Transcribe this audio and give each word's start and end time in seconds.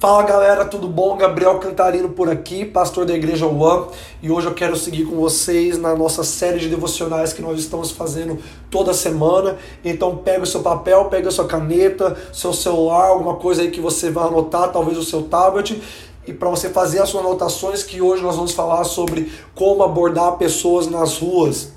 Fala 0.00 0.22
galera, 0.22 0.64
tudo 0.64 0.86
bom? 0.86 1.16
Gabriel 1.16 1.58
Cantarino 1.58 2.10
por 2.10 2.30
aqui, 2.30 2.64
pastor 2.64 3.04
da 3.04 3.12
Igreja 3.12 3.48
One, 3.48 3.88
e 4.22 4.30
hoje 4.30 4.46
eu 4.46 4.54
quero 4.54 4.76
seguir 4.76 5.04
com 5.04 5.16
vocês 5.16 5.76
na 5.76 5.92
nossa 5.96 6.22
série 6.22 6.60
de 6.60 6.68
devocionais 6.68 7.32
que 7.32 7.42
nós 7.42 7.58
estamos 7.58 7.90
fazendo 7.90 8.38
toda 8.70 8.94
semana. 8.94 9.58
Então 9.84 10.16
pega 10.18 10.44
o 10.44 10.46
seu 10.46 10.60
papel, 10.60 11.06
pega 11.06 11.26
a 11.26 11.32
sua 11.32 11.48
caneta, 11.48 12.16
seu 12.32 12.52
celular, 12.52 13.08
alguma 13.08 13.34
coisa 13.34 13.62
aí 13.62 13.72
que 13.72 13.80
você 13.80 14.08
vai 14.08 14.28
anotar, 14.28 14.70
talvez 14.70 14.96
o 14.96 15.02
seu 15.02 15.22
tablet, 15.22 15.82
e 16.24 16.32
para 16.32 16.48
você 16.48 16.68
fazer 16.68 17.02
as 17.02 17.08
suas 17.08 17.24
anotações 17.24 17.82
que 17.82 18.00
hoje 18.00 18.22
nós 18.22 18.36
vamos 18.36 18.52
falar 18.52 18.84
sobre 18.84 19.32
como 19.52 19.82
abordar 19.82 20.36
pessoas 20.36 20.86
nas 20.86 21.18
ruas. 21.18 21.72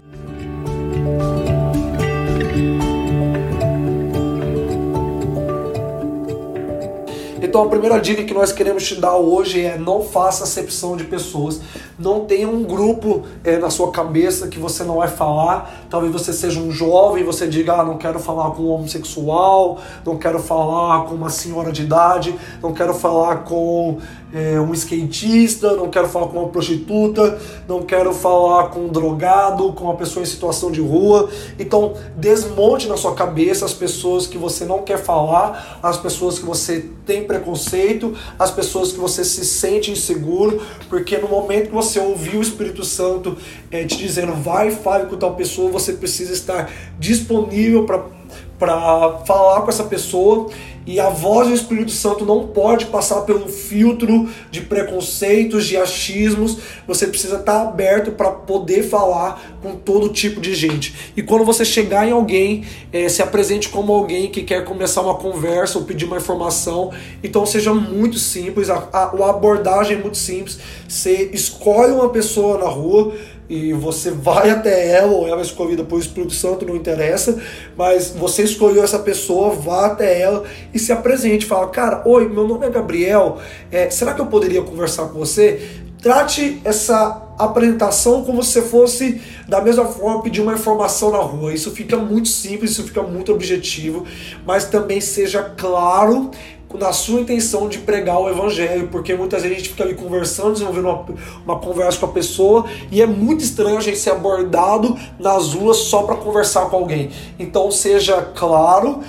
Então 7.42 7.64
a 7.64 7.68
primeira 7.68 8.00
dica 8.00 8.24
que 8.24 8.36
nós 8.36 8.52
queremos 8.52 8.88
te 8.88 8.94
dar 9.02 9.16
hoje 9.16 9.66
é 9.66 9.76
não 9.76 10.04
faça 10.04 10.44
acepção 10.44 10.96
de 10.96 11.06
pessoas. 11.06 11.60
Não 11.98 12.24
tenha 12.26 12.48
um 12.48 12.64
grupo 12.64 13.24
é, 13.44 13.58
na 13.58 13.72
sua 13.72 13.92
cabeça 13.92 14.48
que 14.48 14.60
você 14.60 14.84
não 14.84 14.98
vai 14.98 15.08
falar. 15.08 15.88
Talvez 15.90 16.14
você 16.14 16.32
seja 16.34 16.60
um 16.60 16.72
jovem 16.72 17.24
e 17.24 17.26
você 17.26 17.48
diga, 17.48 17.74
ah, 17.74 17.84
não 17.84 17.98
quero 17.98 18.20
falar 18.20 18.52
com 18.52 18.62
um 18.62 18.70
homossexual, 18.70 19.80
não 20.06 20.20
quero 20.20 20.38
falar 20.38 21.06
com 21.06 21.16
uma 21.16 21.32
senhora 21.32 21.72
de 21.72 21.82
idade, 21.82 22.36
não 22.62 22.74
quero 22.74 22.94
falar 22.94 23.38
com 23.38 23.98
é, 24.34 24.60
um 24.60 24.74
skatista, 24.74 25.76
não 25.76 25.90
quero 25.90 26.08
falar 26.08 26.28
com 26.28 26.40
uma 26.40 26.50
prostituta, 26.50 27.40
não 27.68 27.84
quero 27.84 28.14
falar 28.14 28.70
com 28.70 28.82
um 28.82 28.88
drogado, 28.88 29.74
com 29.74 29.86
uma 29.86 29.96
pessoa 29.96 30.24
em 30.24 30.26
situação 30.26 30.72
de 30.72 30.80
rua. 30.80 31.30
Então, 31.60 31.94
desmonte 32.16 32.88
na 32.88 32.98
sua 32.98 33.14
cabeça 33.14 33.66
as 33.66 33.74
pessoas 33.74 34.28
que 34.28 34.38
você 34.38 34.66
não 34.66 34.84
quer 34.84 34.98
falar, 34.98 35.80
as 35.84 35.98
pessoas 35.98 36.40
que 36.40 36.46
você 36.46 36.90
tem 37.06 37.26
preconceito, 37.26 38.16
as 38.40 38.52
pessoas 38.52 38.92
que 38.92 39.00
você 39.00 39.24
se 39.24 39.46
sente 39.46 39.92
inseguro, 39.92 40.62
porque 40.90 41.18
no 41.18 41.28
momento 41.28 41.68
que 41.68 41.76
você 41.76 42.00
ouvir 42.00 42.38
o 42.38 42.42
Espírito 42.42 42.84
Santo 42.84 43.38
é, 43.70 43.84
te 43.86 43.98
dizendo 43.98 44.34
vai 44.34 44.70
e 44.70 44.72
fale 44.72 45.08
com 45.08 45.18
tal 45.18 45.36
pessoa, 45.36 45.72
você 45.72 45.94
precisa 45.94 46.34
estar 46.34 46.72
disponível 47.00 47.86
para 47.86 48.22
para 48.62 49.18
falar 49.26 49.62
com 49.62 49.70
essa 49.70 49.86
pessoa 49.86 50.48
e 50.86 51.00
a 51.00 51.10
voz 51.10 51.48
do 51.48 51.54
Espírito 51.54 51.92
Santo 51.92 52.26
não 52.26 52.48
pode 52.48 52.88
passar 52.88 53.22
pelo 53.22 53.48
filtro 53.48 54.30
de 54.50 54.62
preconceitos, 54.62 55.66
de 55.68 55.78
achismos. 55.78 56.58
Você 56.88 57.08
precisa 57.08 57.38
estar 57.38 57.62
aberto 57.62 58.12
para 58.12 58.32
poder 58.32 58.84
falar 58.84 59.60
com 59.62 59.76
todo 59.76 60.10
tipo 60.10 60.42
de 60.42 60.56
gente. 60.56 61.12
E 61.16 61.22
quando 61.22 61.46
você 61.46 61.64
chegar 61.64 62.08
em 62.08 62.12
alguém, 62.12 62.66
é, 62.92 63.08
se 63.08 63.22
apresente 63.22 63.70
como 63.70 63.94
alguém 63.94 64.32
que 64.32 64.42
quer 64.44 64.66
começar 64.66 65.02
uma 65.02 65.16
conversa 65.16 65.78
ou 65.78 65.86
pedir 65.86 66.06
uma 66.06 66.18
informação. 66.18 66.92
Então 67.24 67.46
seja 67.46 67.74
muito 67.74 68.18
simples, 68.18 68.70
a, 68.70 68.90
a, 68.92 69.04
a 69.04 69.30
abordagem 69.30 69.98
é 69.98 70.00
muito 70.00 70.18
simples. 70.18 70.60
Você 70.88 71.30
escolhe 71.32 71.94
uma 71.94 72.10
pessoa 72.10 72.58
na 72.58 72.68
rua 72.68 73.14
e 73.52 73.74
você 73.74 74.12
vai 74.12 74.50
até 74.50 74.92
ela, 74.92 75.12
ou 75.12 75.28
ela 75.28 75.40
é 75.40 75.44
escolhida 75.44 75.84
por 75.84 76.00
Espírito 76.00 76.32
Santo, 76.32 76.66
não 76.66 76.74
interessa, 76.74 77.38
mas 77.76 78.12
você 78.12 78.44
escolheu 78.44 78.82
essa 78.82 78.98
pessoa, 78.98 79.54
vá 79.54 79.88
até 79.88 80.22
ela 80.22 80.46
e 80.74 80.80
se 80.80 80.94
apresente. 80.94 81.46
Fala, 81.46 81.68
cara, 81.68 82.02
oi, 82.06 82.30
meu 82.30 82.48
nome 82.48 82.66
é 82.66 82.70
Gabriel, 82.70 83.40
é, 83.70 83.90
será 83.90 84.14
que 84.14 84.22
eu 84.22 84.28
poderia 84.28 84.62
conversar 84.62 85.08
com 85.08 85.20
você? 85.20 85.70
Trate 86.02 86.62
essa 86.64 87.28
apresentação 87.38 88.24
como 88.24 88.42
se 88.42 88.62
fosse 88.62 89.22
da 89.50 89.60
mesma 89.60 89.84
forma 89.84 90.24
pedir 90.24 90.40
uma 90.40 90.54
informação 90.54 91.12
na 91.12 91.18
rua. 91.20 91.54
Isso 91.54 91.72
fica 91.72 91.98
muito 91.98 92.30
simples, 92.30 92.72
isso 92.72 92.84
fica 92.84 93.04
muito 93.04 93.34
objetivo, 93.34 94.06
mas 94.46 94.64
também 94.64 95.02
seja 95.02 95.44
claro 95.44 96.32
na 96.78 96.94
sua 96.94 97.22
intenção 97.22 97.68
de 97.68 97.80
pregar 97.80 98.20
o 98.20 98.30
evangelho, 98.30 98.88
porque 98.90 99.14
muitas 99.16 99.42
vezes 99.42 99.58
a 99.58 99.60
gente 99.60 99.70
fica 99.70 99.84
ali 99.84 99.96
conversando, 99.96 100.54
desenvolvendo 100.54 100.86
uma, 100.86 101.06
uma 101.46 101.60
conversa 101.60 102.00
com 102.00 102.06
a 102.08 102.10
pessoa, 102.10 102.66
e 102.92 103.02
é 103.02 103.06
muito 103.06 103.44
estranho 103.44 103.78
a 103.78 103.82
gente 103.82 103.98
ser 103.98 104.12
abordado 104.12 104.98
nas 105.20 105.54
ruas 105.54 105.78
só 105.78 106.04
para 106.04 106.16
conversar 106.16 106.70
com 106.70 106.76
alguém. 106.78 107.12
Então 107.38 107.72
seja 107.72 108.22
claro, 108.22 109.02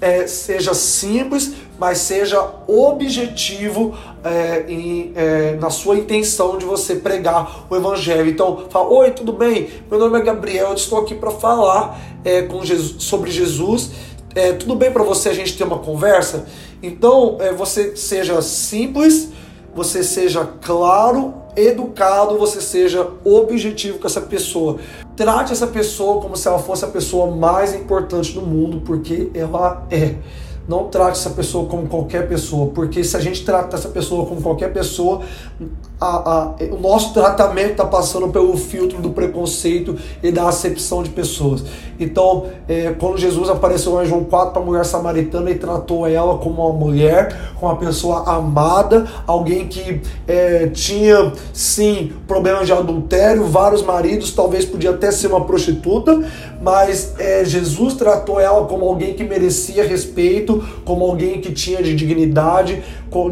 é, 0.00 0.26
seja 0.26 0.74
simples, 0.74 1.54
mas 1.78 1.98
seja 1.98 2.44
objetivo 2.66 3.96
é, 4.24 4.64
em, 4.68 5.12
é, 5.14 5.56
na 5.60 5.70
sua 5.70 5.96
intenção 5.96 6.58
de 6.58 6.64
você 6.64 6.96
pregar 6.96 7.66
o 7.70 7.76
evangelho. 7.76 8.28
Então, 8.28 8.66
fala: 8.68 8.88
Oi, 8.88 9.10
tudo 9.12 9.32
bem? 9.32 9.68
Meu 9.90 9.98
nome 9.98 10.18
é 10.18 10.22
Gabriel, 10.22 10.68
eu 10.68 10.74
estou 10.74 10.98
aqui 10.98 11.14
para 11.14 11.30
falar 11.30 12.00
é, 12.24 12.42
com 12.42 12.64
Jesus, 12.64 13.02
sobre 13.02 13.30
Jesus. 13.30 13.90
É, 14.34 14.52
tudo 14.52 14.74
bem 14.74 14.92
para 14.92 15.02
você 15.02 15.30
a 15.30 15.34
gente 15.34 15.56
ter 15.56 15.64
uma 15.64 15.78
conversa? 15.78 16.46
Então, 16.82 17.36
é, 17.40 17.52
você 17.52 17.96
seja 17.96 18.40
simples, 18.40 19.30
você 19.74 20.02
seja 20.02 20.48
claro, 20.60 21.34
educado, 21.56 22.38
você 22.38 22.60
seja 22.60 23.08
objetivo 23.24 23.98
com 23.98 24.06
essa 24.06 24.20
pessoa. 24.20 24.78
Trate 25.16 25.52
essa 25.52 25.66
pessoa 25.66 26.20
como 26.20 26.36
se 26.36 26.46
ela 26.46 26.58
fosse 26.58 26.84
a 26.84 26.88
pessoa 26.88 27.34
mais 27.34 27.74
importante 27.74 28.32
do 28.32 28.42
mundo, 28.42 28.80
porque 28.84 29.30
ela 29.34 29.86
é. 29.90 30.14
Não 30.68 30.84
trate 30.88 31.18
essa 31.18 31.30
pessoa 31.30 31.66
como 31.66 31.88
qualquer 31.88 32.28
pessoa, 32.28 32.70
porque 32.74 33.02
se 33.02 33.16
a 33.16 33.20
gente 33.20 33.42
trata 33.42 33.74
essa 33.74 33.88
pessoa 33.88 34.26
como 34.26 34.42
qualquer 34.42 34.70
pessoa, 34.70 35.22
a, 36.00 36.06
a, 36.06 36.54
o 36.70 36.78
nosso 36.78 37.12
tratamento 37.12 37.72
está 37.72 37.84
passando 37.84 38.28
pelo 38.28 38.56
filtro 38.56 39.00
do 39.00 39.10
preconceito 39.10 39.96
e 40.22 40.30
da 40.30 40.48
acepção 40.48 41.02
de 41.02 41.10
pessoas. 41.10 41.64
Então, 41.98 42.46
é, 42.68 42.94
quando 42.98 43.18
Jesus 43.18 43.48
apareceu 43.48 44.00
em 44.02 44.06
João 44.06 44.24
4 44.24 44.52
para 44.52 44.62
a 44.62 44.64
mulher 44.64 44.84
samaritana 44.84 45.50
e 45.50 45.56
tratou 45.56 46.06
ela 46.06 46.38
como 46.38 46.62
uma 46.62 46.72
mulher, 46.72 47.52
como 47.58 47.72
uma 47.72 47.78
pessoa 47.78 48.22
amada, 48.30 49.06
alguém 49.26 49.66
que 49.66 50.00
é, 50.26 50.68
tinha 50.68 51.32
sim 51.52 52.12
problemas 52.28 52.66
de 52.66 52.72
adultério, 52.72 53.46
vários 53.46 53.82
maridos, 53.82 54.30
talvez 54.32 54.64
podia 54.64 54.90
até 54.90 55.10
ser 55.10 55.28
uma 55.28 55.44
prostituta, 55.44 56.22
mas 56.60 57.14
é, 57.18 57.44
Jesus 57.44 57.94
tratou 57.94 58.40
ela 58.40 58.66
como 58.66 58.84
alguém 58.84 59.14
que 59.14 59.24
merecia 59.24 59.86
respeito 59.86 60.66
como 60.84 61.04
alguém 61.04 61.40
que 61.40 61.52
tinha 61.52 61.82
de 61.82 61.94
dignidade, 61.94 62.82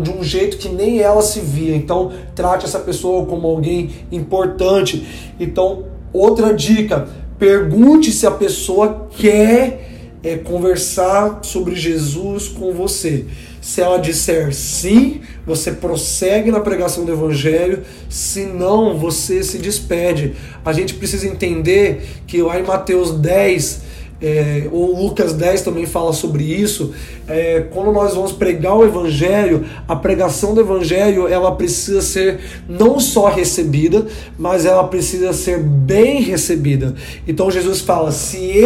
de 0.03 0.11
um 0.11 0.23
jeito 0.23 0.59
que 0.59 0.69
nem 0.69 1.01
ela 1.01 1.23
se 1.23 1.41
via. 1.41 1.75
Então, 1.75 2.13
trate 2.35 2.65
essa 2.65 2.79
pessoa 2.79 3.27
como 3.27 3.47
alguém 3.47 3.91
importante. 4.13 5.07
Então, 5.39 5.85
outra 6.13 6.53
dica: 6.53 7.09
pergunte 7.39 8.13
se 8.13 8.27
a 8.27 8.31
pessoa 8.31 9.09
quer 9.17 10.19
é, 10.23 10.37
conversar 10.37 11.41
sobre 11.43 11.75
Jesus 11.75 12.49
com 12.49 12.73
você. 12.73 13.27
Se 13.67 13.81
ela 13.81 13.99
disser 13.99 14.55
sim, 14.55 15.23
você 15.45 15.73
prossegue 15.73 16.53
na 16.53 16.61
pregação 16.61 17.05
do 17.05 17.11
Evangelho, 17.11 17.83
se 18.09 18.45
não, 18.45 18.97
você 18.97 19.43
se 19.43 19.59
despede. 19.59 20.37
A 20.65 20.73
gente 20.73 20.95
precisa 20.95 21.27
entender 21.27 22.07
que 22.29 22.41
lá 22.41 22.61
em 22.61 22.63
Mateus 22.63 23.11
10, 23.11 23.83
é, 24.23 24.69
o 24.71 24.97
Lucas 24.97 25.33
10 25.33 25.63
também 25.63 25.85
fala 25.85 26.13
sobre 26.13 26.45
isso. 26.45 26.95
É, 27.27 27.67
quando 27.73 27.91
nós 27.91 28.15
vamos 28.15 28.31
pregar 28.31 28.77
o 28.77 28.85
Evangelho, 28.85 29.67
a 29.89 29.97
pregação 29.97 30.55
do 30.55 30.61
Evangelho 30.61 31.27
ela 31.27 31.51
precisa 31.51 32.01
ser 32.01 32.39
não 32.69 33.01
só 33.01 33.27
recebida, 33.29 34.07
mas 34.39 34.65
ela 34.65 34.87
precisa 34.87 35.33
ser 35.33 35.59
bem 35.59 36.23
recebida. 36.23 36.95
Então 37.27 37.51
Jesus 37.51 37.81
fala: 37.81 38.13
se 38.13 38.61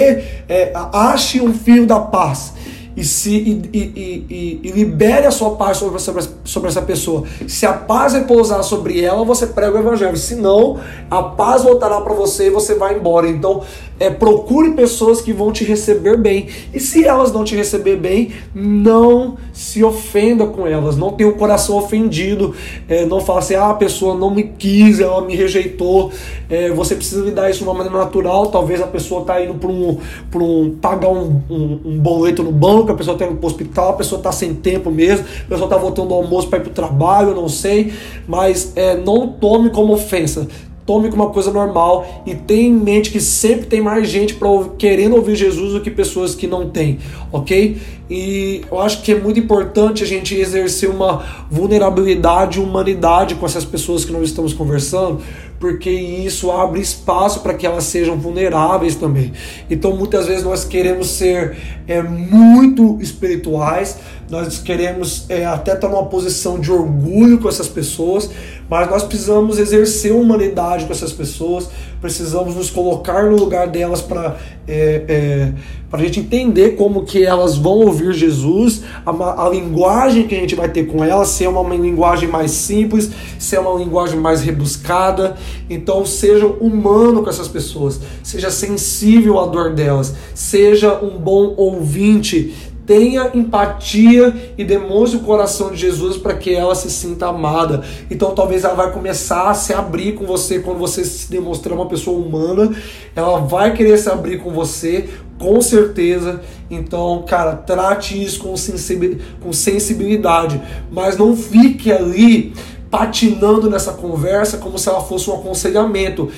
é, 0.47 0.73
ache 0.93 1.41
um 1.41 1.55
fio 1.55 1.87
da 1.87 2.01
paz 2.01 2.53
e, 2.97 3.05
se, 3.05 3.31
e, 3.31 3.71
e, 3.73 4.61
e, 4.63 4.71
libere 4.73 5.27
a 5.27 5.31
sua 5.31 5.51
paz 5.57 5.77
sobre, 5.77 5.99
sobre, 6.01 6.25
sobre 6.45 6.69
essa 6.69 6.83
pessoa. 6.83 7.25
Se 7.47 7.65
a 7.65 7.73
paz 7.73 8.15
repousar 8.15 8.63
sobre 8.63 9.01
ela, 9.03 9.25
você 9.25 9.47
prega 9.47 9.77
o 9.77 9.81
evangelho. 9.81 10.17
Se 10.17 10.35
não, 10.35 10.81
a 11.11 11.23
paz 11.23 11.63
voltará 11.63 12.01
para 12.01 12.15
você 12.15 12.49
e 12.49 12.51
você 12.51 12.75
vai 12.75 12.97
embora. 12.97 13.29
Então, 13.29 13.63
é, 14.01 14.09
procure 14.09 14.71
pessoas 14.71 15.21
que 15.21 15.31
vão 15.31 15.53
te 15.53 15.63
receber 15.63 16.17
bem. 16.17 16.49
E 16.73 16.81
se 16.81 17.05
elas 17.05 17.31
não 17.31 17.45
te 17.45 17.55
receber 17.55 17.97
bem, 17.97 18.31
não 18.55 19.37
se 19.53 19.85
ofenda 19.85 20.47
com 20.47 20.67
elas. 20.67 20.97
Não 20.97 21.13
tenha 21.13 21.29
o 21.29 21.35
coração 21.35 21.77
ofendido. 21.77 22.55
É, 22.89 23.05
não 23.05 23.21
fala 23.21 23.41
assim, 23.41 23.55
ah, 23.55 23.69
a 23.69 23.75
pessoa 23.75 24.17
não 24.17 24.31
me 24.31 24.45
quis, 24.45 25.01
ela 25.01 25.21
me 25.21 25.37
rejeitou. 25.37 26.11
É, 26.49 26.71
você 26.71 26.97
precisa 26.97 27.23
lidar 27.23 27.51
isso 27.51 27.59
de 27.59 27.65
uma 27.65 27.75
maneira 27.75 27.99
natural. 27.99 28.47
Talvez 28.47 28.81
a 28.81 28.87
pessoa 28.87 29.21
está 29.21 29.43
indo 29.45 29.55
para 29.55 29.69
um, 29.69 29.99
um, 30.35 30.71
pagar 30.81 31.11
um, 31.11 31.43
um, 31.51 31.81
um, 31.85 31.99
boleto 31.99 32.43
no 32.43 32.53
banco, 32.53 32.91
a 32.91 32.95
pessoa 32.95 33.15
está 33.15 33.27
indo 33.27 33.37
para 33.37 33.45
o 33.45 33.51
hospital, 33.51 33.91
a 33.91 33.93
pessoa 33.95 34.19
está 34.19 34.33
sem 34.33 34.55
tempo 34.55 34.91
mesmo, 34.91 35.27
a 35.43 35.49
pessoa 35.49 35.67
está 35.67 35.77
voltando 35.77 36.09
do 36.09 36.15
almoço 36.15 36.49
para 36.49 36.59
ir 36.59 36.63
para 36.63 36.71
o 36.71 36.75
trabalho, 36.75 37.35
não 37.35 37.51
sei. 37.51 37.93
Mas 38.27 38.73
é, 38.75 38.97
não 38.97 39.29
tome 39.29 39.69
como 39.69 39.93
ofensa 39.93 40.49
tome 40.91 41.09
como 41.09 41.23
uma 41.23 41.31
coisa 41.31 41.53
normal 41.53 42.25
e 42.27 42.35
tenha 42.35 42.67
em 42.67 42.73
mente 42.73 43.13
que 43.13 43.21
sempre 43.21 43.67
tem 43.67 43.81
mais 43.81 44.09
gente 44.09 44.37
querendo 44.77 45.15
ouvir 45.15 45.37
Jesus 45.37 45.73
do 45.73 45.81
que 45.81 45.89
pessoas 45.89 46.35
que 46.35 46.49
não 46.49 46.69
têm, 46.69 46.99
ok? 47.31 47.81
E 48.11 48.63
eu 48.69 48.81
acho 48.81 49.01
que 49.03 49.13
é 49.13 49.15
muito 49.15 49.39
importante 49.39 50.03
a 50.03 50.07
gente 50.07 50.35
exercer 50.35 50.91
uma 50.91 51.25
vulnerabilidade 51.49 52.59
e 52.59 52.63
humanidade 52.63 53.37
com 53.37 53.47
essas 53.47 53.65
pessoas 53.65 54.05
que 54.05 54.11
nós 54.11 54.25
estamos 54.25 54.53
conversando, 54.53 55.21
porque 55.61 55.89
isso 55.89 56.51
abre 56.51 56.81
espaço 56.81 57.39
para 57.39 57.55
que 57.55 57.65
elas 57.65 57.85
sejam 57.85 58.17
vulneráveis 58.17 58.97
também. 58.97 59.31
Então 59.71 59.97
muitas 59.97 60.27
vezes 60.27 60.43
nós 60.43 60.65
queremos 60.65 61.07
ser 61.07 61.57
é, 61.87 62.03
muito 62.03 62.99
espirituais, 63.01 63.97
nós 64.31 64.59
queremos 64.59 65.25
é, 65.29 65.45
até 65.45 65.75
estar 65.75 65.89
numa 65.89 66.07
posição 66.07 66.59
de 66.61 66.71
orgulho 66.71 67.39
com 67.39 67.49
essas 67.49 67.67
pessoas, 67.67 68.31
mas 68.69 68.89
nós 68.89 69.03
precisamos 69.03 69.59
exercer 69.59 70.13
humanidade 70.13 70.85
com 70.85 70.93
essas 70.93 71.13
pessoas, 71.13 71.69
precisamos 72.01 72.55
nos 72.55 72.71
colocar 72.71 73.25
no 73.25 73.37
lugar 73.37 73.67
delas 73.67 74.01
para 74.01 74.37
é, 74.69 75.05
é, 75.09 75.53
a 75.93 75.99
gente 75.99 76.21
entender 76.21 76.77
como 76.77 77.05
que 77.05 77.25
elas 77.25 77.57
vão 77.57 77.81
ouvir 77.81 78.13
Jesus, 78.13 78.83
a, 79.05 79.47
a, 79.47 79.49
linguagem 79.49 80.29
que 80.29 80.37
a 80.37 80.39
gente 80.39 80.55
vai 80.55 80.69
ter 80.69 80.85
com 80.85 81.03
elas, 81.05 81.29
se 81.29 81.45
é 81.45 81.49
uma, 81.49 81.61
uma 81.61 81.75
linguagem 81.75 82.29
mais 82.29 82.53
simples, 82.53 83.11
se 83.37 83.57
é 83.57 83.61
uma 83.61 83.77
linguagem 83.77 84.21
mais 84.21 84.41
rebuscada. 84.41 85.37
Então 85.69 86.07
seja 86.07 86.47
humano 86.47 87.25
com 87.25 87.29
essas 87.29 87.49
pessoas, 87.49 88.01
seja 88.23 88.51
sensível 88.51 89.41
à 89.41 89.47
dor 89.47 89.75
delas, 89.75 90.15
seja 90.33 90.95
um 91.03 91.19
bom 91.19 91.55
ouvinte, 91.57 92.55
tenha 92.91 93.31
empatia 93.35 94.35
e 94.59 94.65
demonstre 94.65 95.21
o 95.21 95.23
coração 95.23 95.71
de 95.71 95.77
Jesus 95.77 96.17
para 96.17 96.35
que 96.35 96.53
ela 96.53 96.75
se 96.75 96.91
sinta 96.91 97.29
amada. 97.29 97.85
Então 98.11 98.35
talvez 98.35 98.65
ela 98.65 98.75
vai 98.75 98.91
começar 98.91 99.49
a 99.49 99.55
se 99.55 99.73
abrir 99.73 100.17
com 100.17 100.27
você 100.27 100.59
quando 100.59 100.79
você 100.79 101.05
se 101.05 101.31
demonstrar 101.31 101.77
uma 101.77 101.87
pessoa 101.87 102.19
humana, 102.19 102.75
ela 103.15 103.39
vai 103.39 103.73
querer 103.75 103.97
se 103.97 104.11
abrir 104.11 104.39
com 104.39 104.51
você, 104.51 105.09
com 105.39 105.61
certeza. 105.61 106.41
Então, 106.69 107.25
cara, 107.29 107.55
trate 107.55 108.21
isso 108.21 108.41
com 108.41 109.53
sensibilidade, 109.53 110.61
mas 110.91 111.17
não 111.17 111.37
fique 111.37 111.93
ali 111.93 112.53
patinando 112.91 113.71
nessa 113.71 113.93
conversa 113.93 114.59
como 114.59 114.77
se 114.77 114.89
ela 114.89 115.01
fosse 115.01 115.31
um 115.31 115.35
aconselhamento 115.35 116.29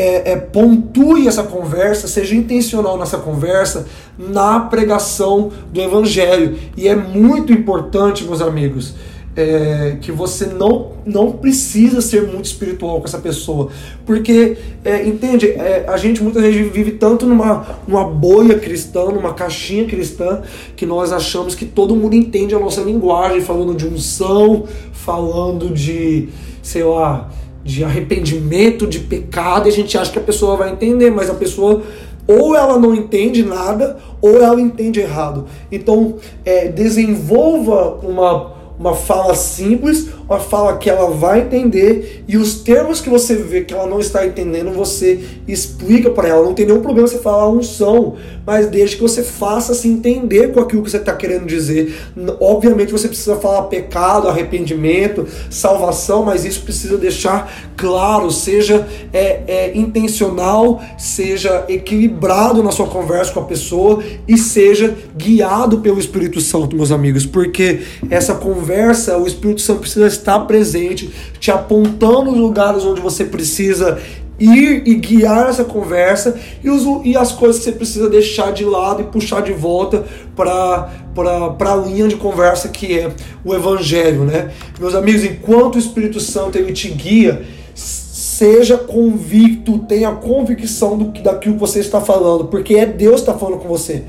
é, 0.00 0.32
é, 0.32 0.36
pontue 0.36 1.28
essa 1.28 1.42
conversa, 1.42 2.08
seja 2.08 2.34
intencional 2.34 2.98
nessa 2.98 3.18
conversa, 3.18 3.86
na 4.18 4.58
pregação 4.58 5.52
do 5.70 5.78
Evangelho. 5.78 6.56
E 6.74 6.88
é 6.88 6.96
muito 6.96 7.52
importante, 7.52 8.24
meus 8.24 8.40
amigos, 8.40 8.94
é, 9.36 9.98
que 10.00 10.10
você 10.10 10.46
não, 10.46 10.92
não 11.04 11.32
precisa 11.32 12.00
ser 12.00 12.22
muito 12.22 12.46
espiritual 12.46 13.00
com 13.00 13.06
essa 13.06 13.18
pessoa. 13.18 13.68
Porque, 14.06 14.56
é, 14.82 15.06
entende, 15.06 15.48
é, 15.48 15.84
a 15.86 15.98
gente 15.98 16.22
muitas 16.22 16.42
vezes 16.42 16.72
vive 16.72 16.92
tanto 16.92 17.26
numa, 17.26 17.66
numa 17.86 18.04
bolha 18.04 18.58
cristã, 18.58 19.04
numa 19.04 19.34
caixinha 19.34 19.84
cristã, 19.84 20.40
que 20.76 20.86
nós 20.86 21.12
achamos 21.12 21.54
que 21.54 21.66
todo 21.66 21.94
mundo 21.94 22.14
entende 22.16 22.54
a 22.54 22.58
nossa 22.58 22.80
linguagem, 22.80 23.42
falando 23.42 23.74
de 23.74 23.86
unção, 23.86 24.64
falando 24.92 25.68
de, 25.68 26.30
sei 26.62 26.84
lá 26.84 27.30
de 27.64 27.84
arrependimento, 27.84 28.86
de 28.86 29.00
pecado, 29.00 29.66
e 29.66 29.70
a 29.70 29.72
gente 29.72 29.96
acha 29.96 30.10
que 30.10 30.18
a 30.18 30.22
pessoa 30.22 30.56
vai 30.56 30.70
entender, 30.70 31.10
mas 31.10 31.28
a 31.28 31.34
pessoa 31.34 31.82
ou 32.26 32.54
ela 32.54 32.78
não 32.78 32.94
entende 32.94 33.42
nada, 33.42 33.98
ou 34.20 34.40
ela 34.40 34.60
entende 34.60 35.00
errado. 35.00 35.46
Então, 35.70 36.16
é, 36.44 36.68
desenvolva 36.68 37.98
uma 38.06 38.59
uma 38.80 38.94
fala 38.94 39.34
simples, 39.34 40.08
uma 40.26 40.40
fala 40.40 40.78
que 40.78 40.88
ela 40.88 41.10
vai 41.10 41.42
entender 41.42 42.24
e 42.26 42.38
os 42.38 42.54
termos 42.54 42.98
que 42.98 43.10
você 43.10 43.34
vê 43.34 43.60
que 43.60 43.74
ela 43.74 43.86
não 43.86 44.00
está 44.00 44.26
entendendo, 44.26 44.72
você 44.72 45.20
explica 45.46 46.08
para 46.08 46.28
ela. 46.28 46.42
Não 46.42 46.54
tem 46.54 46.64
nenhum 46.64 46.80
problema 46.80 47.06
você 47.06 47.18
falar 47.18 47.50
unção, 47.50 48.16
mas 48.46 48.68
desde 48.68 48.96
que 48.96 49.02
você 49.02 49.22
faça 49.22 49.74
se 49.74 49.86
entender 49.86 50.52
com 50.52 50.60
aquilo 50.60 50.82
que 50.82 50.90
você 50.90 50.96
está 50.96 51.12
querendo 51.12 51.44
dizer. 51.44 51.94
Obviamente 52.40 52.90
você 52.90 53.06
precisa 53.06 53.36
falar 53.36 53.64
pecado, 53.64 54.28
arrependimento, 54.28 55.26
salvação, 55.50 56.24
mas 56.24 56.46
isso 56.46 56.62
precisa 56.62 56.96
deixar 56.96 57.52
claro, 57.76 58.30
seja 58.30 58.88
é, 59.12 59.42
é, 59.46 59.76
intencional, 59.76 60.80
seja 60.96 61.66
equilibrado 61.68 62.62
na 62.62 62.70
sua 62.70 62.86
conversa 62.86 63.30
com 63.32 63.40
a 63.40 63.44
pessoa 63.44 64.02
e 64.26 64.38
seja 64.38 64.96
guiado 65.14 65.80
pelo 65.80 65.98
Espírito 65.98 66.40
Santo, 66.40 66.74
meus 66.74 66.90
amigos, 66.90 67.26
porque 67.26 67.80
essa 68.08 68.34
conversa 68.34 68.69
conversa, 68.70 69.18
o 69.18 69.26
Espírito 69.26 69.60
Santo 69.60 69.80
precisa 69.80 70.06
estar 70.06 70.38
presente, 70.40 71.10
te 71.40 71.50
apontando 71.50 72.30
os 72.30 72.38
lugares 72.38 72.84
onde 72.84 73.00
você 73.00 73.24
precisa 73.24 73.98
ir 74.38 74.84
e 74.86 74.94
guiar 74.94 75.50
essa 75.50 75.64
conversa 75.64 76.38
e, 76.62 76.70
os, 76.70 76.84
e 77.04 77.16
as 77.16 77.32
coisas 77.32 77.58
que 77.58 77.64
você 77.64 77.72
precisa 77.72 78.08
deixar 78.08 78.52
de 78.52 78.64
lado 78.64 79.02
e 79.02 79.04
puxar 79.04 79.42
de 79.42 79.52
volta 79.52 80.04
para 80.34 81.72
a 81.72 81.76
linha 81.76 82.08
de 82.08 82.16
conversa 82.16 82.68
que 82.68 82.98
é 82.98 83.10
o 83.44 83.54
Evangelho, 83.54 84.24
né? 84.24 84.50
Meus 84.78 84.94
amigos, 84.94 85.24
enquanto 85.24 85.74
o 85.74 85.78
Espírito 85.78 86.20
Santo 86.20 86.56
ele 86.56 86.72
te 86.72 86.88
guia, 86.88 87.44
seja 87.74 88.78
convicto, 88.78 89.80
tenha 89.80 90.12
convicção 90.12 90.96
do, 90.96 91.20
daquilo 91.20 91.54
que 91.54 91.60
você 91.60 91.80
está 91.80 92.00
falando, 92.00 92.46
porque 92.46 92.76
é 92.76 92.86
Deus 92.86 93.16
que 93.16 93.28
está 93.28 93.34
falando 93.34 93.58
com 93.58 93.68
você. 93.68 94.04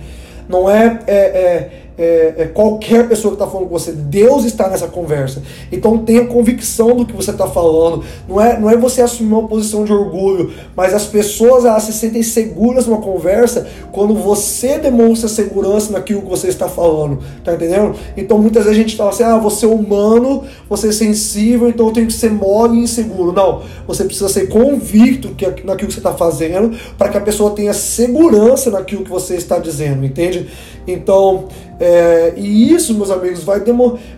Não 0.47 0.69
é, 0.69 0.99
é, 1.07 1.15
é 1.15 1.81
é, 2.01 2.33
é, 2.38 2.45
qualquer 2.48 3.07
pessoa 3.07 3.36
que 3.36 3.42
está 3.42 3.48
falando 3.48 3.68
com 3.69 3.77
você. 3.77 3.92
Deus 3.92 4.44
está 4.44 4.68
nessa 4.68 4.88
conversa. 4.88 5.44
Então 5.71 6.00
tenha 6.00 6.25
convicção 6.25 6.95
do 6.95 7.06
que 7.06 7.13
você 7.13 7.30
está 7.30 7.48
falando. 7.48 8.03
Não 8.27 8.42
é, 8.42 8.59
não 8.59 8.69
é 8.69 8.75
você 8.75 9.01
assumir 9.01 9.33
uma 9.33 9.48
posição 9.48 9.86
de 9.86 9.94
orgulho, 9.94 10.51
mas 10.75 10.95
as 10.95 11.06
pessoas 11.06 11.63
elas 11.63 11.83
se 11.83 11.94
sentem 11.94 12.24
seguras 12.24 12.88
numa 12.88 13.01
conversa 13.01 13.68
quando 13.92 14.15
você 14.15 14.80
demonstra 14.80 15.30
segurança 15.30 15.92
naquilo 15.92 16.24
que 16.24 16.30
você 16.30 16.48
está 16.48 16.68
falando. 16.68 17.19
Tá 17.44 17.53
entendendo? 17.53 17.95
Então 18.18 18.39
muitas 18.39 18.63
vezes 18.63 18.80
a 18.80 18.81
gente 18.81 18.95
fala 18.95 19.12
assim: 19.12 19.24
ah, 19.24 19.38
você 19.38 19.65
é 19.65 19.69
humano, 19.69 20.44
você 20.68 20.88
é 20.88 20.92
sensível, 20.92 21.69
então 21.69 21.88
eu 21.88 21.94
tenho 21.94 22.07
que 22.07 22.13
ser 22.13 22.31
mole 22.31 22.80
e 22.80 22.83
inseguro. 22.83 23.31
Não. 23.31 23.62
Você 23.86 24.06
precisa 24.06 24.27
ser 24.27 24.47
convicto 24.47 25.30
que, 25.36 25.45
naquilo 25.45 25.88
que 25.88 25.94
você 25.94 26.00
está 26.00 26.13
fazendo 26.13 26.75
para 26.97 27.09
que 27.09 27.18
a 27.18 27.21
pessoa 27.21 27.51
tenha 27.51 27.74
segurança 27.74 28.71
naquilo 28.71 29.04
que 29.04 29.09
você 29.09 29.36
está 29.36 29.59
dizendo, 29.59 30.04
entende? 30.04 30.50
Então, 30.88 31.47
é, 31.83 32.36
e 32.38 32.72
isso, 32.72 32.94
meus 32.94 33.10
amigos, 33.10 33.44
vai, 33.44 33.60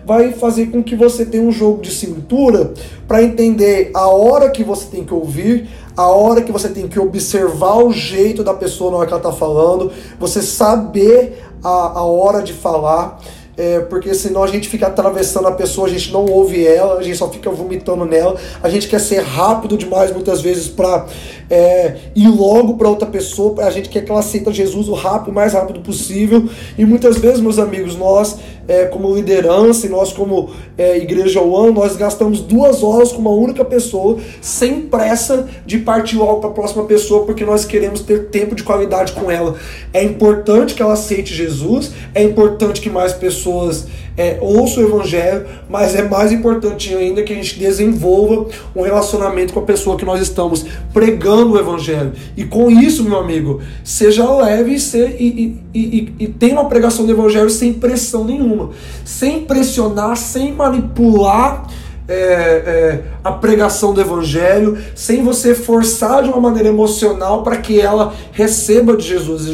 vai 0.04 0.32
fazer 0.32 0.66
com 0.66 0.82
que 0.82 0.94
você 0.94 1.24
tenha 1.24 1.42
um 1.42 1.50
jogo 1.50 1.80
de 1.80 1.90
cintura 1.90 2.74
para 3.08 3.22
entender 3.22 3.90
a 3.94 4.06
hora 4.06 4.50
que 4.50 4.62
você 4.62 4.84
tem 4.84 5.02
que 5.02 5.14
ouvir, 5.14 5.66
a 5.96 6.06
hora 6.08 6.42
que 6.42 6.52
você 6.52 6.68
tem 6.68 6.86
que 6.86 7.00
observar 7.00 7.82
o 7.82 7.90
jeito 7.90 8.44
da 8.44 8.52
pessoa 8.52 8.90
na 8.90 8.96
hora 8.98 9.06
que 9.06 9.14
ela 9.14 9.22
está 9.22 9.32
falando, 9.32 9.90
você 10.20 10.42
saber 10.42 11.42
a, 11.62 12.00
a 12.00 12.04
hora 12.04 12.42
de 12.42 12.52
falar 12.52 13.18
é, 13.56 13.80
porque 13.80 14.14
senão 14.14 14.42
a 14.42 14.46
gente 14.46 14.68
fica 14.68 14.86
atravessando 14.86 15.48
a 15.48 15.52
pessoa, 15.52 15.86
a 15.86 15.90
gente 15.90 16.12
não 16.12 16.24
ouve 16.24 16.66
ela, 16.66 16.98
a 16.98 17.02
gente 17.02 17.16
só 17.16 17.28
fica 17.28 17.50
vomitando 17.50 18.04
nela, 18.04 18.36
a 18.62 18.68
gente 18.68 18.88
quer 18.88 19.00
ser 19.00 19.20
rápido 19.22 19.76
demais 19.76 20.12
muitas 20.12 20.40
vezes 20.40 20.68
para 20.68 21.06
é, 21.48 21.96
ir 22.14 22.28
logo 22.28 22.76
para 22.76 22.88
outra 22.88 23.06
pessoa, 23.06 23.64
a 23.64 23.70
gente 23.70 23.88
quer 23.88 24.04
que 24.04 24.10
ela 24.10 24.20
aceita 24.20 24.52
Jesus 24.52 24.88
o 24.88 24.94
rápido, 24.94 25.30
o 25.30 25.34
mais 25.34 25.52
rápido 25.52 25.80
possível, 25.80 26.48
e 26.76 26.84
muitas 26.84 27.18
vezes, 27.18 27.40
meus 27.40 27.58
amigos, 27.58 27.96
nós, 27.96 28.38
é, 28.66 28.86
como 28.86 29.14
liderança 29.14 29.86
e 29.86 29.88
nós, 29.88 30.12
como 30.12 30.50
é, 30.76 30.96
Igreja 30.98 31.40
One, 31.40 31.72
nós 31.72 31.96
gastamos 31.96 32.40
duas 32.40 32.82
horas 32.82 33.12
com 33.12 33.18
uma 33.18 33.30
única 33.30 33.64
pessoa, 33.64 34.18
sem 34.40 34.82
pressa 34.82 35.48
de 35.64 35.78
partir 35.78 36.16
logo 36.16 36.40
para 36.40 36.50
a 36.50 36.52
próxima 36.52 36.84
pessoa, 36.84 37.24
porque 37.24 37.44
nós 37.44 37.64
queremos 37.64 38.00
ter 38.00 38.26
tempo 38.28 38.54
de 38.54 38.62
qualidade 38.62 39.12
com 39.12 39.30
ela. 39.30 39.56
É 39.92 40.02
importante 40.02 40.74
que 40.74 40.82
ela 40.82 40.94
aceite 40.94 41.34
Jesus, 41.34 41.92
é 42.14 42.22
importante 42.22 42.80
que 42.80 42.90
mais 42.90 43.12
pessoas 43.12 43.34
pessoas 43.44 43.86
é, 44.16 44.38
ouçam 44.40 44.82
o 44.82 44.86
evangelho, 44.86 45.46
mas 45.68 45.94
é 45.94 46.02
mais 46.08 46.32
importante 46.32 46.94
ainda 46.94 47.22
que 47.22 47.32
a 47.32 47.36
gente 47.36 47.58
desenvolva 47.58 48.46
um 48.74 48.82
relacionamento 48.82 49.52
com 49.52 49.60
a 49.60 49.64
pessoa 49.64 49.96
que 49.96 50.04
nós 50.04 50.20
estamos 50.20 50.64
pregando 50.92 51.52
o 51.52 51.58
evangelho. 51.58 52.12
E 52.36 52.44
com 52.44 52.70
isso, 52.70 53.02
meu 53.04 53.18
amigo, 53.18 53.60
seja 53.82 54.30
leve 54.30 54.74
e, 54.74 54.98
e, 54.98 55.60
e, 55.74 55.80
e, 55.80 56.14
e 56.20 56.28
tenha 56.28 56.54
uma 56.54 56.68
pregação 56.68 57.04
do 57.04 57.12
evangelho 57.12 57.50
sem 57.50 57.72
pressão 57.72 58.24
nenhuma, 58.24 58.70
sem 59.04 59.40
pressionar, 59.40 60.16
sem 60.16 60.52
manipular 60.52 61.66
é, 62.06 62.14
é, 62.14 63.04
a 63.22 63.32
pregação 63.32 63.94
do 63.94 64.00
evangelho, 64.00 64.76
sem 64.94 65.22
você 65.22 65.54
forçar 65.54 66.22
de 66.22 66.28
uma 66.28 66.40
maneira 66.40 66.68
emocional 66.68 67.42
para 67.42 67.56
que 67.56 67.80
ela 67.80 68.14
receba 68.32 68.96
de 68.96 69.06
Jesus. 69.06 69.48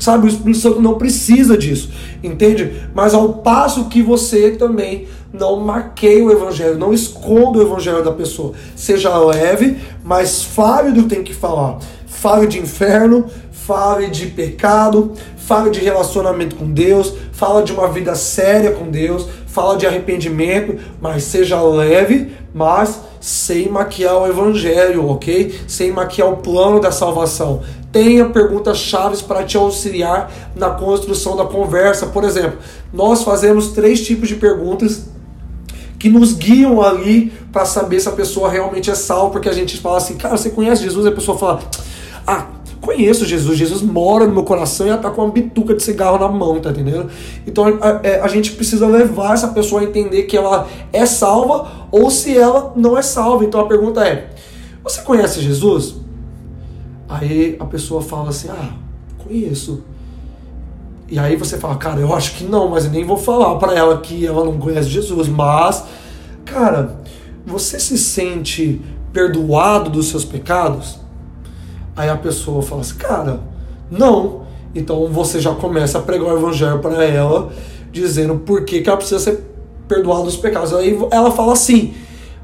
Sabe, 0.00 0.26
o 0.26 0.28
Espírito 0.28 0.58
Santo 0.58 0.82
não 0.82 0.94
precisa 0.94 1.56
disso, 1.56 1.90
entende? 2.22 2.82
Mas 2.94 3.14
ao 3.14 3.34
passo 3.34 3.84
que 3.84 4.02
você 4.02 4.52
também 4.52 5.06
não 5.32 5.60
maqueie 5.60 6.22
o 6.22 6.32
evangelho, 6.32 6.78
não 6.78 6.92
esconda 6.92 7.58
o 7.58 7.62
evangelho 7.62 8.02
da 8.02 8.12
pessoa. 8.12 8.52
Seja 8.74 9.16
leve, 9.18 9.76
mas 10.04 10.42
fale 10.42 10.92
do 10.92 11.04
que 11.04 11.14
tem 11.14 11.22
que 11.22 11.34
falar. 11.34 11.78
Fale 12.06 12.46
de 12.46 12.58
inferno, 12.58 13.26
fale 13.52 14.08
de 14.08 14.26
pecado, 14.26 15.12
fale 15.36 15.70
de 15.70 15.80
relacionamento 15.80 16.56
com 16.56 16.70
Deus, 16.70 17.14
fala 17.32 17.62
de 17.62 17.72
uma 17.72 17.88
vida 17.88 18.14
séria 18.14 18.72
com 18.72 18.90
Deus, 18.90 19.28
fala 19.56 19.78
de 19.78 19.86
arrependimento, 19.86 20.78
mas 21.00 21.22
seja 21.22 21.58
leve, 21.62 22.30
mas 22.52 23.00
sem 23.18 23.70
maquiar 23.70 24.18
o 24.18 24.26
evangelho, 24.26 25.08
ok? 25.08 25.58
Sem 25.66 25.90
maquiar 25.90 26.30
o 26.30 26.36
plano 26.36 26.78
da 26.78 26.90
salvação. 26.90 27.62
Tenha 27.90 28.28
perguntas 28.28 28.76
chaves 28.76 29.22
para 29.22 29.44
te 29.44 29.56
auxiliar 29.56 30.30
na 30.54 30.68
construção 30.68 31.34
da 31.34 31.46
conversa. 31.46 32.04
Por 32.08 32.22
exemplo, 32.22 32.58
nós 32.92 33.22
fazemos 33.22 33.68
três 33.68 34.04
tipos 34.04 34.28
de 34.28 34.34
perguntas 34.34 35.06
que 35.98 36.10
nos 36.10 36.34
guiam 36.34 36.82
ali 36.82 37.32
para 37.50 37.64
saber 37.64 37.98
se 37.98 38.10
a 38.10 38.12
pessoa 38.12 38.50
realmente 38.50 38.90
é 38.90 38.94
salva, 38.94 39.30
porque 39.30 39.48
a 39.48 39.54
gente 39.54 39.78
fala 39.78 39.96
assim, 39.96 40.18
cara, 40.18 40.36
você 40.36 40.50
conhece 40.50 40.82
Jesus? 40.82 41.06
E 41.06 41.08
a 41.08 41.12
pessoa 41.12 41.38
fala, 41.38 41.60
ah, 42.26 42.44
conheço 42.86 43.26
Jesus, 43.26 43.58
Jesus 43.58 43.82
mora 43.82 44.26
no 44.28 44.32
meu 44.32 44.44
coração 44.44 44.86
e 44.86 44.90
ela 44.90 44.98
tá 44.98 45.10
com 45.10 45.24
uma 45.24 45.32
bituca 45.32 45.74
de 45.74 45.82
cigarro 45.82 46.18
na 46.18 46.28
mão, 46.28 46.60
tá 46.60 46.70
entendendo? 46.70 47.10
Então 47.44 47.66
a, 47.66 48.00
é, 48.04 48.20
a, 48.20 48.28
gente 48.28 48.52
precisa 48.52 48.86
levar 48.86 49.34
essa 49.34 49.48
pessoa 49.48 49.80
a 49.80 49.84
entender 49.84 50.22
que 50.22 50.36
ela 50.36 50.68
é 50.92 51.04
salva 51.04 51.88
ou 51.90 52.08
se 52.10 52.38
ela 52.38 52.72
não 52.76 52.96
é 52.96 53.02
salva. 53.02 53.44
Então 53.44 53.60
a 53.60 53.66
pergunta 53.66 54.06
é: 54.06 54.30
você 54.84 55.02
conhece 55.02 55.40
Jesus? 55.40 55.96
Aí 57.08 57.56
a 57.58 57.64
pessoa 57.64 58.00
fala 58.00 58.28
assim: 58.28 58.48
ah, 58.50 58.70
conheço. 59.18 59.82
E 61.08 61.18
aí 61.18 61.36
você 61.36 61.58
fala, 61.58 61.76
cara, 61.76 62.00
eu 62.00 62.14
acho 62.14 62.36
que 62.36 62.44
não, 62.44 62.68
mas 62.68 62.84
eu 62.84 62.90
nem 62.90 63.04
vou 63.04 63.16
falar 63.16 63.56
para 63.56 63.74
ela 63.74 63.98
que 63.98 64.26
ela 64.26 64.44
não 64.44 64.58
conhece 64.58 64.88
Jesus. 64.88 65.28
Mas, 65.28 65.84
cara, 66.44 67.00
você 67.44 67.78
se 67.78 67.96
sente 67.96 68.80
perdoado 69.12 69.88
dos 69.88 70.08
seus 70.08 70.24
pecados? 70.24 71.05
Aí 71.96 72.10
a 72.10 72.16
pessoa 72.16 72.60
fala 72.60 72.82
assim, 72.82 72.96
cara, 72.96 73.40
não. 73.90 74.42
Então 74.74 75.08
você 75.08 75.40
já 75.40 75.54
começa 75.54 75.98
a 75.98 76.02
pregar 76.02 76.28
o 76.28 76.36
evangelho 76.36 76.78
para 76.80 77.02
ela, 77.04 77.50
dizendo 77.90 78.36
por 78.36 78.64
que, 78.64 78.82
que 78.82 78.88
ela 78.88 78.98
precisa 78.98 79.18
ser 79.18 79.42
perdoada 79.88 80.24
dos 80.24 80.36
pecados. 80.36 80.74
Aí 80.74 80.98
ela 81.10 81.30
fala 81.30 81.54
assim, 81.54 81.94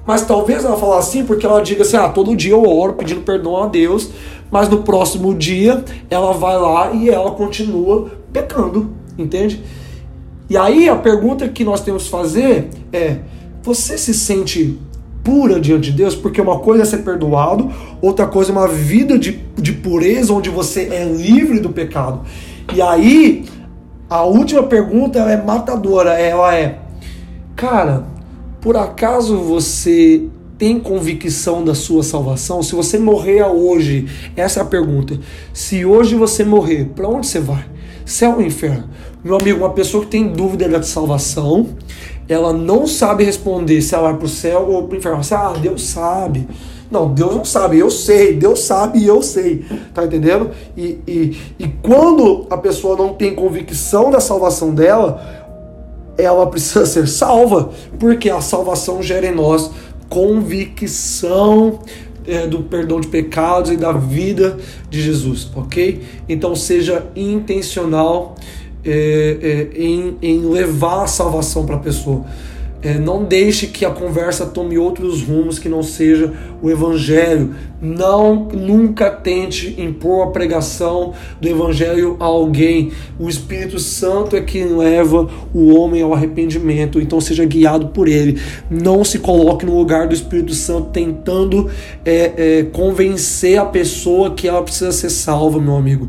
mas 0.06 0.22
talvez 0.22 0.64
ela 0.64 0.76
fale 0.76 0.94
assim 0.94 1.24
porque 1.24 1.44
ela 1.44 1.60
diga 1.60 1.82
assim, 1.82 1.96
ah, 1.96 2.08
todo 2.08 2.34
dia 2.34 2.52
eu 2.52 2.64
oro 2.64 2.94
pedindo 2.94 3.20
perdão 3.20 3.62
a 3.62 3.66
Deus, 3.66 4.10
mas 4.50 4.68
no 4.68 4.82
próximo 4.82 5.34
dia 5.34 5.84
ela 6.08 6.32
vai 6.32 6.58
lá 6.58 6.92
e 6.92 7.10
ela 7.10 7.32
continua 7.32 8.10
pecando, 8.32 8.90
entende? 9.18 9.62
E 10.48 10.56
aí 10.56 10.88
a 10.88 10.96
pergunta 10.96 11.48
que 11.48 11.64
nós 11.64 11.80
temos 11.80 12.04
que 12.04 12.10
fazer 12.10 12.68
é: 12.92 13.18
você 13.62 13.96
se 13.96 14.12
sente 14.12 14.78
pura 15.22 15.60
diante 15.60 15.90
de 15.90 15.96
Deus? 15.96 16.14
Porque 16.14 16.40
uma 16.40 16.58
coisa 16.58 16.82
é 16.82 16.86
ser 16.86 16.98
perdoado, 16.98 17.70
outra 18.00 18.26
coisa 18.26 18.50
é 18.50 18.52
uma 18.52 18.68
vida 18.68 19.18
de, 19.18 19.40
de 19.56 19.72
pureza 19.72 20.32
onde 20.32 20.50
você 20.50 20.88
é 20.90 21.04
livre 21.04 21.60
do 21.60 21.70
pecado. 21.70 22.20
E 22.74 22.80
aí 22.80 23.44
a 24.08 24.24
última 24.24 24.62
pergunta 24.62 25.18
ela 25.18 25.32
é 25.32 25.42
matadora, 25.42 26.18
ela 26.18 26.54
é: 26.54 26.80
cara, 27.56 28.04
por 28.60 28.76
acaso 28.76 29.38
você 29.38 30.28
tem 30.58 30.78
convicção 30.78 31.64
da 31.64 31.74
sua 31.74 32.02
salvação? 32.02 32.62
Se 32.62 32.74
você 32.74 32.98
morrer 32.98 33.42
hoje, 33.42 34.06
essa 34.36 34.60
é 34.60 34.62
a 34.62 34.66
pergunta. 34.66 35.18
Se 35.52 35.84
hoje 35.84 36.14
você 36.14 36.44
morrer, 36.44 36.90
para 36.94 37.08
onde 37.08 37.26
você 37.26 37.40
vai? 37.40 37.64
Céu 38.04 38.34
ou 38.34 38.42
inferno? 38.42 38.84
Meu 39.24 39.36
amigo, 39.36 39.60
uma 39.60 39.70
pessoa 39.70 40.04
que 40.04 40.10
tem 40.10 40.28
dúvida 40.28 40.68
da 40.68 40.82
salvação, 40.82 41.68
ela 42.32 42.52
não 42.52 42.86
sabe 42.86 43.24
responder 43.24 43.80
se 43.82 43.94
ela 43.94 44.08
vai 44.08 44.16
para 44.16 44.26
o 44.26 44.28
céu 44.28 44.68
ou 44.68 44.84
para 44.84 44.94
o 44.94 44.98
inferno. 44.98 45.22
Você, 45.22 45.34
ah, 45.34 45.54
Deus 45.60 45.82
sabe. 45.82 46.48
Não, 46.90 47.12
Deus 47.12 47.34
não 47.34 47.44
sabe, 47.44 47.78
eu 47.78 47.90
sei, 47.90 48.34
Deus 48.34 48.60
sabe 48.60 48.98
e 48.98 49.06
eu 49.06 49.22
sei, 49.22 49.64
tá 49.94 50.04
entendendo? 50.04 50.50
E, 50.76 50.98
e, 51.08 51.36
e 51.58 51.66
quando 51.82 52.46
a 52.50 52.58
pessoa 52.58 52.98
não 52.98 53.14
tem 53.14 53.34
convicção 53.34 54.10
da 54.10 54.20
salvação 54.20 54.74
dela, 54.74 55.42
ela 56.18 56.46
precisa 56.46 56.84
ser 56.86 57.08
salva, 57.08 57.70
porque 57.98 58.28
a 58.28 58.42
salvação 58.42 59.02
gera 59.02 59.26
em 59.26 59.34
nós 59.34 59.70
convicção 60.10 61.78
é, 62.26 62.46
do 62.46 62.64
perdão 62.64 63.00
de 63.00 63.08
pecados 63.08 63.70
e 63.70 63.76
da 63.78 63.92
vida 63.92 64.58
de 64.90 65.00
Jesus, 65.00 65.50
ok? 65.54 66.02
Então 66.28 66.54
seja 66.54 67.06
intencional 67.16 68.34
é, 68.84 69.70
é, 69.74 69.80
em, 69.80 70.16
em 70.22 70.40
levar 70.40 71.04
a 71.04 71.06
salvação 71.06 71.64
para 71.64 71.76
a 71.76 71.78
pessoa. 71.78 72.24
É, 72.82 72.98
não 72.98 73.24
deixe 73.24 73.68
que 73.68 73.84
a 73.84 73.90
conversa 73.90 74.44
tome 74.44 74.76
outros 74.76 75.22
rumos 75.22 75.58
que 75.58 75.68
não 75.68 75.84
seja 75.84 76.32
o 76.60 76.68
evangelho. 76.68 77.54
Não 77.80 78.48
nunca 78.52 79.10
tente 79.10 79.80
impor 79.80 80.28
a 80.28 80.30
pregação 80.30 81.12
do 81.40 81.48
evangelho 81.48 82.16
a 82.18 82.24
alguém. 82.24 82.90
O 83.18 83.28
Espírito 83.28 83.78
Santo 83.78 84.36
é 84.36 84.40
quem 84.40 84.76
leva 84.76 85.28
o 85.54 85.74
homem 85.74 86.02
ao 86.02 86.12
arrependimento. 86.12 87.00
Então 87.00 87.20
seja 87.20 87.44
guiado 87.44 87.88
por 87.88 88.08
ele. 88.08 88.40
Não 88.68 89.04
se 89.04 89.20
coloque 89.20 89.64
no 89.64 89.76
lugar 89.76 90.08
do 90.08 90.14
Espírito 90.14 90.52
Santo 90.52 90.90
tentando 90.90 91.70
é, 92.04 92.32
é, 92.36 92.62
convencer 92.64 93.58
a 93.58 93.64
pessoa 93.64 94.34
que 94.34 94.48
ela 94.48 94.62
precisa 94.62 94.90
ser 94.90 95.10
salva, 95.10 95.60
meu 95.60 95.76
amigo. 95.76 96.08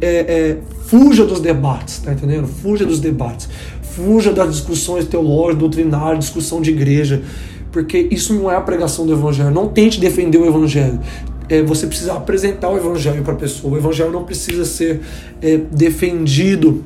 É, 0.00 0.06
é, 0.06 0.58
fuja 0.86 1.24
dos 1.24 1.40
debates, 1.40 2.00
tá 2.00 2.12
entendendo? 2.12 2.46
Fuja 2.46 2.84
dos 2.84 3.00
debates. 3.00 3.48
Fuja 3.94 4.32
das 4.32 4.52
discussões 4.52 5.06
teológicas, 5.06 5.58
doutrinárias, 5.58 6.24
discussão 6.24 6.60
de 6.60 6.70
igreja, 6.70 7.22
porque 7.70 8.08
isso 8.10 8.34
não 8.34 8.50
é 8.50 8.56
a 8.56 8.60
pregação 8.60 9.06
do 9.06 9.12
evangelho. 9.12 9.50
Não 9.50 9.68
tente 9.68 10.00
defender 10.00 10.38
o 10.38 10.46
evangelho. 10.46 11.00
É, 11.48 11.62
você 11.62 11.86
precisa 11.86 12.14
apresentar 12.14 12.70
o 12.70 12.76
evangelho 12.76 13.22
para 13.22 13.34
a 13.34 13.36
pessoa. 13.36 13.74
O 13.74 13.76
evangelho 13.76 14.10
não 14.10 14.24
precisa 14.24 14.64
ser 14.64 15.00
é, 15.40 15.56
defendido. 15.56 16.84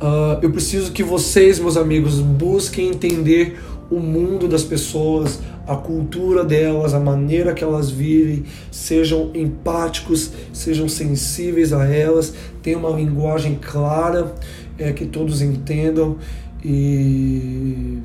Uh, 0.00 0.38
eu 0.42 0.50
preciso 0.50 0.92
que 0.92 1.02
vocês, 1.02 1.58
meus 1.58 1.76
amigos, 1.76 2.20
busquem 2.20 2.88
entender 2.88 3.58
o 3.90 3.98
mundo 3.98 4.46
das 4.46 4.62
pessoas, 4.62 5.40
a 5.66 5.74
cultura 5.74 6.44
delas, 6.44 6.94
a 6.94 7.00
maneira 7.00 7.52
que 7.52 7.64
elas 7.64 7.90
vivem, 7.90 8.44
sejam 8.70 9.30
empáticos, 9.34 10.30
sejam 10.52 10.88
sensíveis 10.88 11.72
a 11.72 11.84
elas, 11.84 12.34
tenham 12.62 12.80
uma 12.80 12.90
linguagem 12.90 13.58
clara 13.60 14.34
é, 14.78 14.92
que 14.92 15.04
todos 15.06 15.42
entendam 15.42 16.16
e 16.64 17.98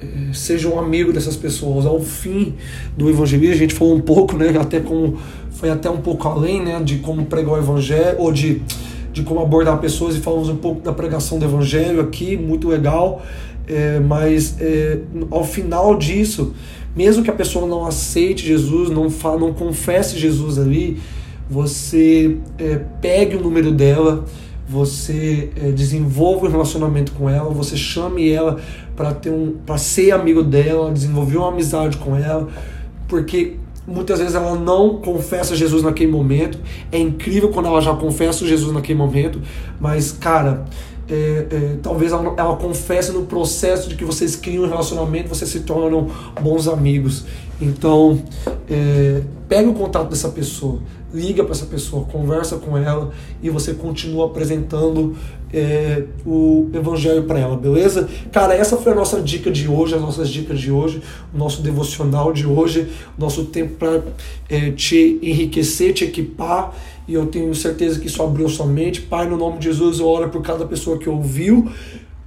é, 0.00 0.32
seja 0.32 0.68
um 0.68 0.78
amigo 0.78 1.12
dessas 1.12 1.36
pessoas. 1.36 1.86
Ao 1.86 2.00
fim 2.00 2.54
do 2.96 3.08
evangelismo, 3.08 3.54
a 3.54 3.58
gente 3.58 3.74
falou 3.74 3.94
um 3.94 4.00
pouco, 4.00 4.36
né, 4.36 4.54
até 4.58 4.80
como 4.80 5.18
foi 5.50 5.70
até 5.70 5.88
um 5.90 6.00
pouco 6.00 6.26
além, 6.28 6.62
né, 6.62 6.80
de 6.82 6.98
como 6.98 7.26
pregar 7.26 7.54
o 7.54 7.58
evangelho 7.58 8.18
ou 8.18 8.32
de 8.32 8.62
de 9.18 9.24
como 9.24 9.40
abordar 9.40 9.78
pessoas 9.78 10.16
e 10.16 10.20
falamos 10.20 10.48
um 10.48 10.56
pouco 10.56 10.80
da 10.80 10.92
pregação 10.92 11.38
do 11.38 11.44
evangelho 11.44 12.00
aqui, 12.00 12.36
muito 12.36 12.68
legal. 12.68 13.22
É, 13.66 13.98
mas 14.00 14.56
é, 14.60 15.00
ao 15.30 15.44
final 15.44 15.96
disso, 15.96 16.54
mesmo 16.96 17.22
que 17.22 17.30
a 17.30 17.34
pessoa 17.34 17.66
não 17.66 17.84
aceite 17.84 18.46
Jesus, 18.46 18.88
não, 18.90 19.10
fa 19.10 19.36
não 19.36 19.52
confesse 19.52 20.18
Jesus 20.18 20.58
ali, 20.58 20.98
você 21.50 22.36
é, 22.58 22.80
pegue 23.00 23.36
o 23.36 23.42
número 23.42 23.72
dela, 23.72 24.24
você 24.68 25.50
é, 25.56 25.70
desenvolva 25.70 26.46
um 26.46 26.50
relacionamento 26.50 27.12
com 27.12 27.28
ela, 27.28 27.50
você 27.50 27.76
chame 27.76 28.30
ela 28.30 28.60
para 28.94 29.14
ter 29.14 29.30
um 29.30 29.56
para 29.64 29.78
ser 29.78 30.10
amigo 30.10 30.42
dela, 30.42 30.92
desenvolver 30.92 31.38
uma 31.38 31.48
amizade 31.48 31.96
com 31.96 32.14
ela, 32.14 32.48
porque 33.06 33.56
muitas 33.86 34.18
vezes 34.18 34.34
ela 34.34 34.54
não 34.54 34.96
confessa 34.96 35.56
Jesus 35.56 35.82
naquele 35.82 36.12
momento. 36.12 36.58
É 36.92 36.98
incrível 36.98 37.48
quando 37.48 37.66
ela 37.66 37.80
já 37.80 37.94
confessa 37.94 38.46
Jesus 38.46 38.72
naquele 38.72 38.98
momento, 38.98 39.40
mas 39.80 40.12
cara, 40.12 40.66
é, 41.08 41.46
é, 41.50 41.76
talvez 41.82 42.12
ela, 42.12 42.34
ela, 42.36 42.56
confesse 42.56 43.12
no 43.12 43.24
processo 43.24 43.88
de 43.88 43.94
que 43.94 44.04
vocês 44.04 44.36
criam 44.36 44.64
um 44.64 44.68
relacionamento, 44.68 45.28
vocês 45.28 45.50
se 45.50 45.60
tornam 45.60 46.08
bons 46.40 46.68
amigos. 46.68 47.24
Então, 47.60 48.22
é, 48.68 49.22
pega 49.48 49.68
o 49.70 49.74
contato 49.74 50.10
dessa 50.10 50.28
pessoa, 50.28 50.80
liga 51.12 51.42
para 51.42 51.52
essa 51.52 51.66
pessoa, 51.66 52.04
conversa 52.04 52.56
com 52.56 52.76
ela 52.76 53.10
e 53.42 53.48
você 53.48 53.74
continua 53.74 54.26
apresentando 54.26 55.16
é, 55.52 56.04
o 56.26 56.68
evangelho 56.74 57.24
para 57.24 57.38
ela, 57.38 57.56
beleza? 57.56 58.08
Cara, 58.30 58.54
essa 58.54 58.76
foi 58.76 58.92
a 58.92 58.94
nossa 58.94 59.20
dica 59.20 59.50
de 59.50 59.68
hoje, 59.68 59.94
as 59.94 60.00
nossas 60.00 60.28
dicas 60.28 60.60
de 60.60 60.70
hoje, 60.70 61.02
o 61.34 61.38
nosso 61.38 61.62
devocional 61.62 62.32
de 62.32 62.46
hoje, 62.46 62.88
o 63.16 63.20
nosso 63.20 63.46
tempo 63.46 63.76
para 63.76 64.02
é, 64.48 64.70
te 64.70 65.18
enriquecer, 65.22 65.94
te 65.94 66.04
equipar 66.04 66.74
e 67.06 67.14
eu 67.14 67.26
tenho 67.26 67.54
certeza 67.54 67.98
que 67.98 68.06
isso 68.06 68.22
abriu 68.22 68.48
sua 68.50 68.66
mente. 68.66 69.00
Pai, 69.00 69.26
no 69.26 69.36
nome 69.36 69.58
de 69.58 69.64
Jesus, 69.64 69.98
eu 69.98 70.06
oro 70.06 70.28
por 70.28 70.42
cada 70.42 70.66
pessoa 70.66 70.98
que 70.98 71.08
ouviu 71.08 71.70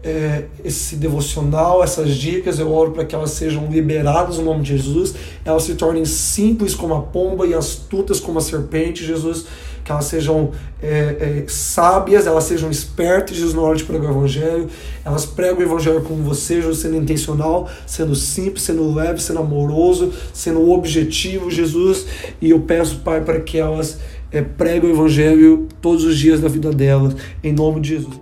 é, 0.04 0.46
esse 0.64 0.96
devocional, 0.96 1.84
essas 1.84 2.16
dicas, 2.16 2.60
eu 2.60 2.72
oro 2.72 2.92
para 2.92 3.06
que 3.06 3.14
elas 3.14 3.32
sejam 3.32 3.70
liberadas 3.70 4.38
no 4.38 4.46
nome 4.46 4.64
de 4.64 4.78
Jesus, 4.78 5.14
elas 5.46 5.64
se 5.64 5.76
tornem 5.76 6.06
simples 6.06 6.74
como 6.74 6.94
a 6.94 7.02
pomba 7.02 7.46
e 7.46 7.54
astutas 7.54 8.20
como 8.20 8.40
a 8.40 8.42
serpente, 8.42 9.06
Jesus, 9.06 9.46
que 9.84 9.92
elas 9.92 10.06
sejam 10.06 10.52
é, 10.82 10.88
é, 10.88 11.46
sábias, 11.48 12.26
elas 12.26 12.44
sejam 12.44 12.70
espertas, 12.70 13.36
Jesus, 13.36 13.54
na 13.54 13.62
hora 13.62 13.76
de 13.76 13.84
pregar 13.84 14.12
o 14.12 14.18
Evangelho, 14.18 14.68
elas 15.04 15.26
pregam 15.26 15.60
o 15.60 15.64
Evangelho 15.64 16.02
como 16.02 16.24
você, 16.24 16.56
Jesus, 16.56 16.80
sendo 16.80 16.98
intencional, 16.98 17.70
sendo 17.86 18.16
simples, 18.16 18.64
sendo 18.64 18.94
leve, 18.94 19.22
sendo 19.22 19.40
amoroso, 19.40 20.12
sendo 20.34 20.70
objetivo, 20.72 21.50
Jesus, 21.50 22.06
e 22.40 22.52
eu 22.52 22.60
peço, 22.62 23.00
Pai, 23.00 23.22
para 23.22 23.40
que 23.40 23.58
elas 23.58 24.00
é, 24.32 24.42
prega 24.42 24.86
o 24.86 24.90
Evangelho 24.90 25.68
todos 25.82 26.04
os 26.04 26.18
dias 26.18 26.40
da 26.40 26.48
vida 26.48 26.72
delas, 26.72 27.16
em 27.44 27.54
nome 27.54 27.82
de 27.82 27.90
Jesus. 27.90 28.21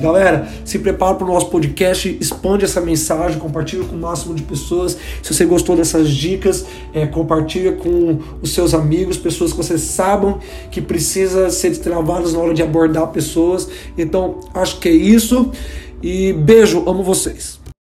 Galera, 0.00 0.48
se 0.64 0.78
prepara 0.78 1.14
para 1.14 1.26
o 1.26 1.32
nosso 1.32 1.50
podcast, 1.50 2.16
expande 2.20 2.64
essa 2.64 2.80
mensagem, 2.80 3.38
compartilha 3.38 3.84
com 3.84 3.94
o 3.94 3.98
máximo 3.98 4.34
de 4.34 4.42
pessoas. 4.42 4.96
Se 5.22 5.34
você 5.34 5.44
gostou 5.44 5.76
dessas 5.76 6.10
dicas, 6.10 6.64
é, 6.94 7.06
compartilha 7.06 7.72
com 7.72 8.18
os 8.40 8.52
seus 8.52 8.72
amigos, 8.72 9.18
pessoas 9.18 9.52
que 9.52 9.58
vocês 9.58 9.82
sabem 9.82 10.36
que 10.70 10.80
precisa 10.80 11.50
ser 11.50 11.68
destravadas 11.68 12.32
na 12.32 12.38
hora 12.38 12.54
de 12.54 12.62
abordar 12.62 13.06
pessoas. 13.08 13.68
Então, 13.98 14.40
acho 14.54 14.78
que 14.78 14.88
é 14.88 14.92
isso. 14.92 15.50
E 16.02 16.32
beijo, 16.32 16.82
amo 16.86 17.02
vocês. 17.02 17.59